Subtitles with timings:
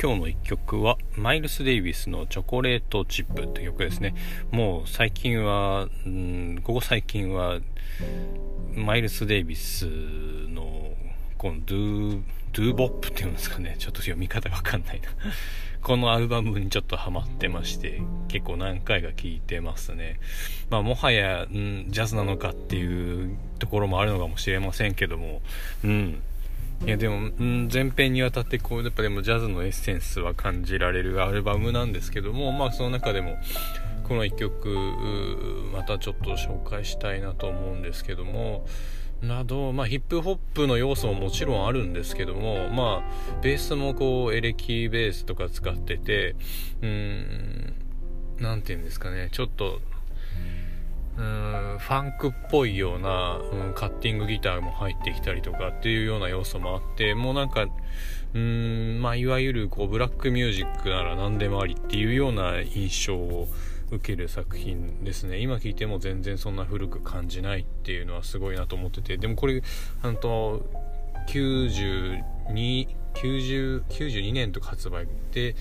[0.00, 4.14] 今日の一曲はマイルス・デイビスの「チョコレートチップ」って曲ですね。
[4.52, 7.58] もう最近はうんここ最近は
[8.76, 9.86] マイルス・デイビス
[10.48, 10.94] の
[11.36, 13.74] このドゥドゥーボップっていうんですかね。
[13.80, 15.08] ちょっと読み方わかんないな。
[15.82, 20.20] このアルバムにちょっとハマってまして結構何回か聴いてますね。
[20.70, 25.42] まあもはや、うん、ジャズなのかっていうところもあるのかもしれませんけども
[25.82, 26.22] うん。
[26.86, 33.36] いやでも、うん、前編にわたってこうやっぱでもジャズのエッセンスは感じられるアルバムなんですけどもまあその中でも
[34.04, 34.68] この1曲
[35.72, 38.66] またちょっと紹介したいなと思うんですけども
[39.22, 46.36] など、まあ、ヒップホップの要素ももちろんあるんですけども、まあ、ベースもこうエレキベースとか使ってて
[46.82, 47.74] うん
[48.38, 49.80] 何て言うんですかねちょっと
[51.18, 51.47] うん
[51.88, 57.66] ファンクっぽいような、うん、カッティングギターも入ってきたりとかっていうような要素もあってもうなんか
[58.34, 63.48] うんまあいわゆるこうブラックミュージックなら何でもありっていうような印象を
[63.90, 65.38] 受ける作品ですね。
[65.38, 69.16] 今聴いても全然そんな古く感じないっていうのはすごいなと思ってて。
[69.16, 69.62] でもこれ
[70.02, 70.60] あの
[71.26, 72.22] 92
[73.14, 75.56] 90 92年とか発売で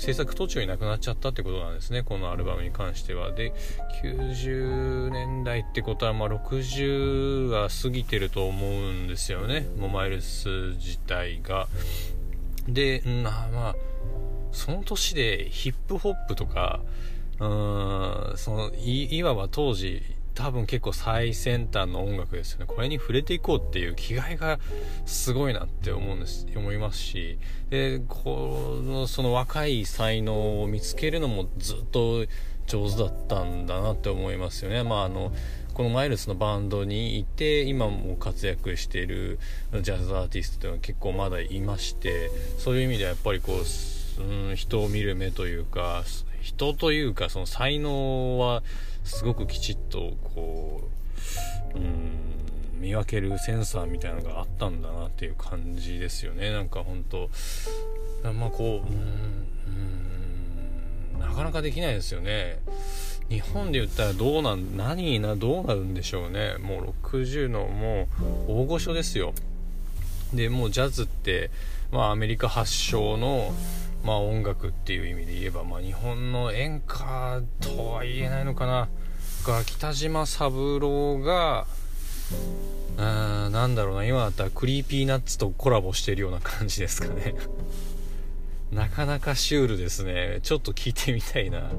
[0.00, 2.02] 制作途中になくなっちゃったってことなんですね。
[2.02, 3.32] このアルバムに関しては。
[3.32, 3.52] で
[4.02, 9.66] 90年代ってことはま60は過ぎてると思うんですよね。
[9.78, 11.68] モマイルス自体が。
[12.66, 13.76] でまあ
[14.52, 16.80] その年でヒップホップとか
[17.38, 20.02] うーんそのいわば当時
[20.40, 22.66] 多分結構最先端の音楽ですよね。
[22.66, 24.58] これに触れていこうっていう気概が
[25.04, 27.38] すごいなって思うんです思いますし。
[27.68, 32.24] でこのその若い才能を見つけるのもずっと
[32.66, 34.82] 上手だったんだなって思いますよね。
[34.82, 35.30] まああの
[35.74, 39.38] このマイルスのバンドにいて今も活躍している
[39.82, 43.64] ジャズアーティストっていうのは結構まだいましてそういう意味ではやっぱりこう、
[44.20, 46.04] うん、人を見る目というか
[46.40, 48.62] 人というかその才能は
[49.04, 50.88] すごくきちっとこ
[51.74, 56.50] ううん見分けるセンサーみたいなのがあったんだなっていう感じですよね。
[56.50, 57.28] なんか本当
[58.32, 59.46] まあこううん
[61.20, 62.58] なかなかできないですよね。
[63.28, 66.56] 日本で言ったらどうなん何などうなるんでしょうね。
[66.58, 68.08] もう60のも
[68.48, 69.34] う大御所ですよ。
[70.32, 71.50] でもうジャズって
[71.92, 73.52] まあアメリカ発祥の
[74.02, 78.88] まあ音楽っていう意味で言えば、まあ、日本の演歌とは言えないのかな。
[79.44, 81.66] が北島三郎が
[82.98, 87.34] あなんだろうな今だったら Creepy Nuts とコラボしてるような感じですかね。
[88.70, 90.38] なかなかシュールですね。
[90.42, 91.70] ちょっと聞いてみたいな。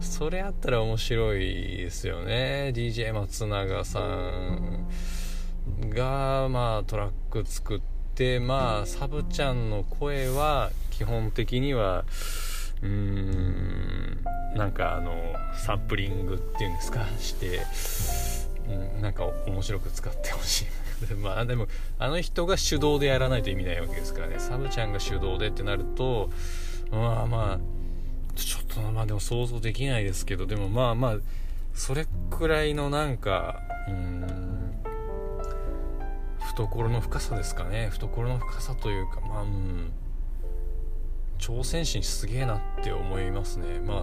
[0.00, 1.40] それあったら面白い
[1.76, 2.72] ですよね。
[2.74, 4.88] DJ 松永さん
[5.90, 12.04] がまあトラック作ってでまあサブちゃんの声は基本的には
[12.82, 14.24] うーん
[14.56, 15.14] なんかあの
[15.56, 17.06] サンプリングっていうんですか？
[17.20, 17.60] して、
[18.68, 20.66] うん、なんか面白く使ってほしい。
[21.22, 21.68] まあでも
[22.00, 24.34] あの人が手動でやらないと意味ないわけですからね。
[24.38, 26.28] サブちゃんが手動でってなると
[26.90, 27.58] まあまあ
[28.34, 31.16] ちょっとまあでも想像できないですけどでもまあまあ
[31.72, 34.47] それくらいのなんかうん
[36.66, 37.88] 懐の深さですかね。
[37.92, 39.92] 懐の深さというかまあうん。
[41.38, 43.78] 挑戦心すげえなって思いますね。
[43.78, 44.02] まあ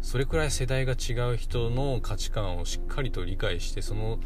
[0.00, 4.20] それくらい世代が違う人の価値観をしっかりと理解してその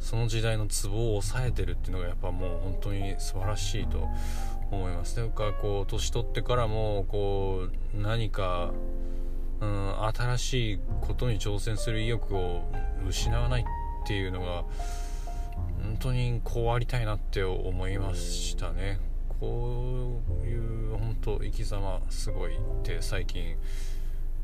[0.00, 4.08] その時代のツボを抑えてるっていうのがやっぱもう本当に素晴らしいと
[4.72, 5.14] 思います。
[5.14, 8.72] というかこう年取ってからもこう何か、
[9.60, 12.62] うん、新しいことに挑戦する意欲を
[13.08, 13.64] 失わないっ
[14.06, 14.64] ていうのが
[15.96, 18.98] 本当にこうありたいなって思いましたね。
[19.40, 23.56] こういう本当生き様すごいって最近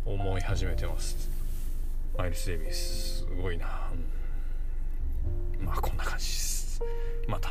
[0.06, 1.30] 思い始めてます。
[2.16, 3.66] マイルス・デイビスすごいな、
[5.60, 6.82] まあこんな感じです。
[7.28, 7.50] また。